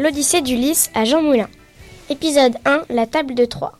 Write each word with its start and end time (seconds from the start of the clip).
L'Odyssée 0.00 0.40
d'Ulysse 0.40 0.90
à 0.94 1.04
Jean 1.04 1.20
Moulin. 1.20 1.50
Épisode 2.08 2.56
1 2.64 2.84
La 2.88 3.06
table 3.06 3.34
de 3.34 3.44
Troie. 3.44 3.74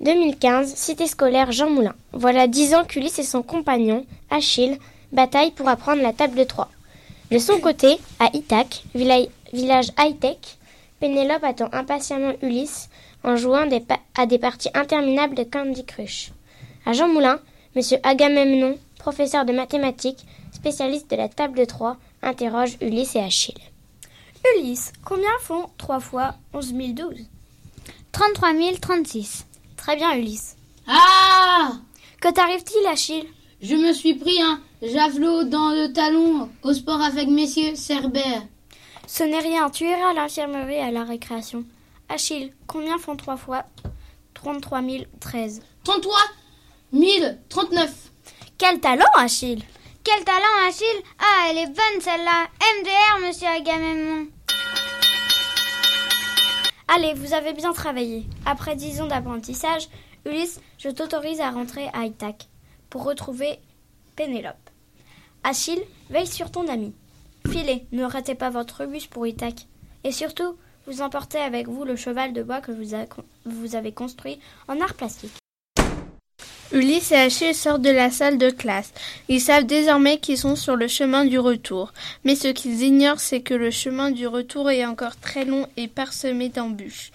2015, 0.00 0.74
cité 0.74 1.06
scolaire 1.06 1.52
Jean 1.52 1.70
Moulin. 1.70 1.94
Voilà 2.12 2.48
dix 2.48 2.74
ans 2.74 2.84
qu'Ulysse 2.84 3.20
et 3.20 3.22
son 3.22 3.44
compagnon, 3.44 4.04
Achille, 4.30 4.78
bataillent 5.12 5.52
pour 5.52 5.68
apprendre 5.68 6.02
la 6.02 6.12
table 6.12 6.36
de 6.36 6.42
Troie. 6.42 6.68
De 7.30 7.38
son 7.38 7.60
côté, 7.60 7.98
à 8.18 8.30
Ithaque, 8.34 8.82
village 8.96 9.92
high-tech, 9.96 10.38
Pénélope 10.98 11.44
attend 11.44 11.68
impatiemment 11.70 12.32
Ulysse 12.42 12.88
en 13.22 13.36
jouant 13.36 13.68
à 14.16 14.26
des 14.26 14.38
parties 14.40 14.70
interminables 14.74 15.36
de 15.36 15.44
Candy 15.44 15.84
Crush. 15.84 16.32
À 16.84 16.94
Jean 16.94 17.06
Moulin, 17.06 17.38
Monsieur 17.76 17.98
Agamemnon, 18.02 18.76
professeur 18.98 19.44
de 19.44 19.52
mathématiques, 19.52 20.26
spécialiste 20.52 21.08
de 21.12 21.16
la 21.16 21.28
table 21.28 21.56
de 21.56 21.64
Troie, 21.64 21.96
interroge 22.22 22.76
Ulysse 22.80 23.14
et 23.14 23.20
Achille. 23.20 23.54
Ulysse, 24.56 24.92
combien 25.04 25.30
font 25.40 25.68
3 25.78 26.00
fois 26.00 26.34
11 26.52 26.72
012 26.72 27.26
33 28.12 28.48
036. 28.80 29.46
Très 29.76 29.96
bien, 29.96 30.14
Ulysse. 30.16 30.56
Ah 30.86 31.72
Que 32.20 32.30
t'arrive-t-il, 32.32 32.86
Achille? 32.86 33.26
Je 33.60 33.74
me 33.74 33.92
suis 33.92 34.14
pris 34.14 34.40
un 34.40 34.60
javelot 34.82 35.44
dans 35.44 35.70
le 35.70 35.92
talon 35.92 36.48
au 36.62 36.72
sport 36.72 37.00
avec 37.00 37.28
messieurs 37.28 37.74
Cerbère. 37.74 38.42
Ce 39.06 39.22
n'est 39.24 39.40
rien, 39.40 39.70
tu 39.70 39.84
iras 39.84 40.10
à 40.10 40.14
l'infirmerie 40.14 40.78
à 40.78 40.90
la 40.90 41.04
récréation. 41.04 41.64
Achille, 42.08 42.52
combien 42.66 42.98
font 42.98 43.16
3 43.16 43.36
fois 43.36 43.64
33 44.34 44.80
013 45.20 45.62
33 45.84 46.16
039. 47.48 47.90
Quel 48.56 48.80
talent, 48.80 49.04
Achille 49.16 49.62
Quel 50.04 50.24
talent, 50.24 50.68
Achille? 50.68 51.02
Ah, 51.18 51.46
elle 51.50 51.58
est 51.58 51.66
bonne 51.66 52.00
celle-là. 52.00 52.46
MDR, 52.80 53.26
monsieur 53.26 53.48
Agamemnon. 53.48 54.26
Allez, 56.98 57.14
vous 57.14 57.32
avez 57.32 57.52
bien 57.52 57.72
travaillé. 57.72 58.26
Après 58.44 58.74
dix 58.74 59.00
ans 59.00 59.06
d'apprentissage, 59.06 59.88
Ulysse, 60.26 60.60
je 60.78 60.88
t'autorise 60.88 61.40
à 61.40 61.52
rentrer 61.52 61.86
à 61.92 62.06
Ithaque 62.06 62.48
pour 62.90 63.04
retrouver 63.04 63.60
Pénélope. 64.16 64.56
Achille, 65.44 65.80
veille 66.10 66.26
sur 66.26 66.50
ton 66.50 66.66
ami. 66.66 66.92
Filez, 67.48 67.86
ne 67.92 68.02
ratez 68.02 68.34
pas 68.34 68.50
votre 68.50 68.84
bus 68.84 69.06
pour 69.06 69.28
Ithaque. 69.28 69.68
Et 70.02 70.10
surtout, 70.10 70.56
vous 70.88 71.00
emportez 71.00 71.38
avec 71.38 71.68
vous 71.68 71.84
le 71.84 71.94
cheval 71.94 72.32
de 72.32 72.42
bois 72.42 72.60
que 72.60 72.72
vous, 72.72 73.76
avez 73.76 73.92
construit 73.92 74.40
en 74.66 74.80
art 74.80 74.94
plastique. 74.94 75.30
Ulysse 76.72 77.12
et 77.12 77.16
Achille 77.16 77.54
sortent 77.54 77.82
de 77.82 77.90
la 77.90 78.10
salle 78.10 78.36
de 78.36 78.50
classe. 78.50 78.92
Ils 79.28 79.40
savent 79.40 79.64
désormais 79.64 80.18
qu'ils 80.18 80.38
sont 80.38 80.56
sur 80.56 80.76
le 80.76 80.86
chemin 80.86 81.24
du 81.24 81.38
retour. 81.38 81.92
Mais 82.24 82.34
ce 82.34 82.48
qu'ils 82.48 82.82
ignorent, 82.82 83.20
c'est 83.20 83.40
que 83.40 83.54
le 83.54 83.70
chemin 83.70 84.10
du 84.10 84.26
retour 84.26 84.70
est 84.70 84.84
encore 84.84 85.16
très 85.16 85.44
long 85.44 85.66
et 85.76 85.88
parsemé 85.88 86.50
d'embûches. 86.50 87.10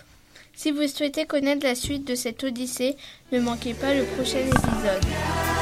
Si 0.55 0.71
vous 0.71 0.87
souhaitez 0.87 1.25
connaître 1.25 1.65
la 1.65 1.75
suite 1.75 2.07
de 2.07 2.15
cette 2.15 2.43
odyssée, 2.43 2.95
ne 3.31 3.39
manquez 3.39 3.73
pas 3.73 3.93
le 3.93 4.03
prochain 4.03 4.39
épisode. 4.39 5.52